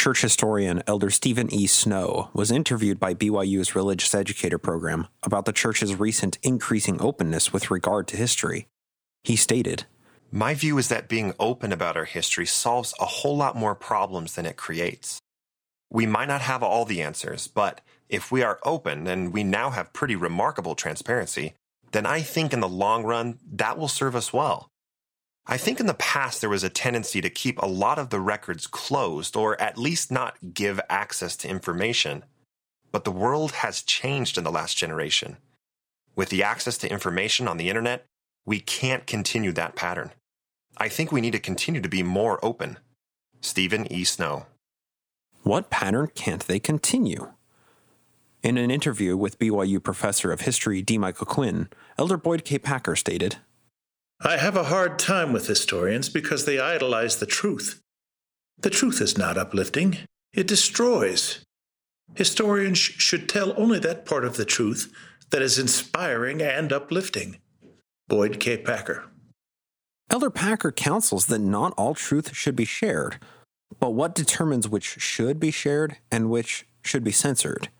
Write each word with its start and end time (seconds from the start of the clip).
Church 0.00 0.22
historian 0.22 0.82
Elder 0.86 1.10
Steven 1.10 1.52
E. 1.52 1.66
Snow 1.66 2.30
was 2.32 2.50
interviewed 2.50 2.98
by 2.98 3.12
BYU's 3.12 3.74
Religious 3.74 4.14
Educator 4.14 4.56
program 4.56 5.08
about 5.22 5.44
the 5.44 5.52
church's 5.52 5.94
recent 5.94 6.38
increasing 6.42 6.98
openness 7.02 7.52
with 7.52 7.70
regard 7.70 8.08
to 8.08 8.16
history. 8.16 8.66
He 9.24 9.36
stated, 9.36 9.84
My 10.32 10.54
view 10.54 10.78
is 10.78 10.88
that 10.88 11.10
being 11.10 11.34
open 11.38 11.70
about 11.70 11.98
our 11.98 12.06
history 12.06 12.46
solves 12.46 12.94
a 12.98 13.04
whole 13.04 13.36
lot 13.36 13.56
more 13.56 13.74
problems 13.74 14.36
than 14.36 14.46
it 14.46 14.56
creates. 14.56 15.20
We 15.90 16.06
might 16.06 16.28
not 16.28 16.40
have 16.40 16.62
all 16.62 16.86
the 16.86 17.02
answers, 17.02 17.46
but 17.46 17.82
if 18.08 18.32
we 18.32 18.42
are 18.42 18.58
open 18.64 19.06
and 19.06 19.34
we 19.34 19.44
now 19.44 19.68
have 19.68 19.92
pretty 19.92 20.16
remarkable 20.16 20.74
transparency, 20.74 21.52
then 21.92 22.06
I 22.06 22.22
think 22.22 22.54
in 22.54 22.60
the 22.60 22.68
long 22.70 23.02
run 23.02 23.38
that 23.52 23.76
will 23.76 23.86
serve 23.86 24.16
us 24.16 24.32
well. 24.32 24.70
I 25.50 25.56
think 25.56 25.80
in 25.80 25.86
the 25.86 25.94
past 25.94 26.40
there 26.40 26.48
was 26.48 26.62
a 26.62 26.70
tendency 26.70 27.20
to 27.20 27.28
keep 27.28 27.58
a 27.58 27.66
lot 27.66 27.98
of 27.98 28.10
the 28.10 28.20
records 28.20 28.68
closed 28.68 29.34
or 29.34 29.60
at 29.60 29.76
least 29.76 30.12
not 30.12 30.36
give 30.54 30.80
access 30.88 31.36
to 31.38 31.48
information. 31.48 32.24
But 32.92 33.02
the 33.02 33.10
world 33.10 33.50
has 33.50 33.82
changed 33.82 34.38
in 34.38 34.44
the 34.44 34.52
last 34.52 34.76
generation. 34.76 35.38
With 36.14 36.28
the 36.28 36.44
access 36.44 36.78
to 36.78 36.90
information 36.90 37.48
on 37.48 37.56
the 37.56 37.68
internet, 37.68 38.06
we 38.46 38.60
can't 38.60 39.08
continue 39.08 39.50
that 39.52 39.74
pattern. 39.74 40.12
I 40.76 40.88
think 40.88 41.10
we 41.10 41.20
need 41.20 41.32
to 41.32 41.40
continue 41.40 41.80
to 41.80 41.88
be 41.88 42.04
more 42.04 42.38
open. 42.44 42.78
Steven 43.40 43.92
E. 43.92 44.04
Snow. 44.04 44.46
What 45.42 45.68
pattern 45.68 46.10
can't 46.14 46.46
they 46.46 46.60
continue? 46.60 47.32
In 48.44 48.56
an 48.56 48.70
interview 48.70 49.16
with 49.16 49.40
BYU 49.40 49.82
professor 49.82 50.30
of 50.30 50.42
history 50.42 50.80
D. 50.80 50.96
Michael 50.96 51.26
Quinn, 51.26 51.68
Elder 51.98 52.16
Boyd 52.16 52.44
K. 52.44 52.56
Packer 52.60 52.94
stated, 52.94 53.38
I 54.22 54.36
have 54.36 54.54
a 54.54 54.64
hard 54.64 54.98
time 54.98 55.32
with 55.32 55.46
historians 55.46 56.10
because 56.10 56.44
they 56.44 56.60
idolize 56.60 57.16
the 57.16 57.26
truth. 57.26 57.80
The 58.58 58.68
truth 58.68 59.00
is 59.00 59.16
not 59.16 59.38
uplifting, 59.38 59.96
it 60.34 60.46
destroys. 60.46 61.42
Historians 62.14 62.78
should 62.78 63.30
tell 63.30 63.58
only 63.58 63.78
that 63.78 64.04
part 64.04 64.26
of 64.26 64.36
the 64.36 64.44
truth 64.44 64.92
that 65.30 65.40
is 65.40 65.58
inspiring 65.58 66.42
and 66.42 66.70
uplifting. 66.70 67.38
Boyd 68.08 68.40
K. 68.40 68.58
Packer. 68.58 69.04
Elder 70.10 70.30
Packer 70.30 70.72
counsels 70.72 71.26
that 71.26 71.38
not 71.38 71.72
all 71.78 71.94
truth 71.94 72.34
should 72.36 72.56
be 72.56 72.66
shared, 72.66 73.18
but 73.78 73.90
what 73.90 74.14
determines 74.14 74.68
which 74.68 75.00
should 75.00 75.40
be 75.40 75.50
shared 75.50 75.96
and 76.10 76.28
which 76.28 76.66
should 76.82 77.04
be 77.04 77.12
censored? 77.12 77.70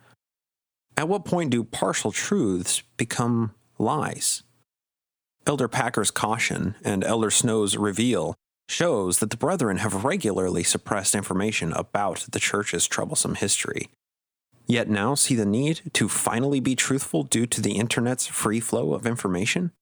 At 0.96 1.08
what 1.08 1.26
point 1.26 1.50
do 1.50 1.64
partial 1.64 2.12
truths 2.12 2.82
become 2.96 3.54
lies? 3.78 4.42
Elder 5.50 5.66
Packer's 5.66 6.12
caution 6.12 6.76
and 6.84 7.02
Elder 7.02 7.28
Snow's 7.28 7.76
reveal 7.76 8.36
shows 8.68 9.18
that 9.18 9.30
the 9.30 9.36
brethren 9.36 9.78
have 9.78 10.04
regularly 10.04 10.62
suppressed 10.62 11.12
information 11.12 11.72
about 11.72 12.24
the 12.30 12.38
church's 12.38 12.86
troublesome 12.86 13.34
history, 13.34 13.88
yet 14.68 14.88
now 14.88 15.16
see 15.16 15.34
the 15.34 15.44
need 15.44 15.80
to 15.94 16.08
finally 16.08 16.60
be 16.60 16.76
truthful 16.76 17.24
due 17.24 17.46
to 17.46 17.60
the 17.60 17.72
internet's 17.72 18.28
free 18.28 18.60
flow 18.60 18.92
of 18.92 19.08
information? 19.08 19.72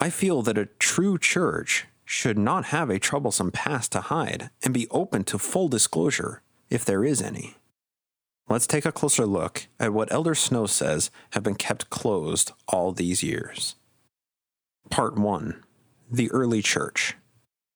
I 0.00 0.10
feel 0.10 0.42
that 0.42 0.56
a 0.56 0.66
true 0.78 1.18
church 1.18 1.86
should 2.04 2.38
not 2.38 2.66
have 2.66 2.88
a 2.88 3.00
troublesome 3.00 3.50
past 3.50 3.90
to 3.90 4.00
hide 4.00 4.50
and 4.62 4.72
be 4.72 4.86
open 4.92 5.24
to 5.24 5.40
full 5.40 5.66
disclosure 5.66 6.40
if 6.70 6.84
there 6.84 7.04
is 7.04 7.20
any. 7.20 7.56
Let's 8.48 8.68
take 8.68 8.86
a 8.86 8.92
closer 8.92 9.26
look 9.26 9.66
at 9.80 9.92
what 9.92 10.12
Elder 10.12 10.36
Snow 10.36 10.66
says 10.66 11.10
have 11.30 11.42
been 11.42 11.56
kept 11.56 11.90
closed 11.90 12.52
all 12.68 12.92
these 12.92 13.24
years. 13.24 13.74
Part 14.94 15.18
1 15.18 15.60
The 16.08 16.30
Early 16.30 16.62
Church. 16.62 17.16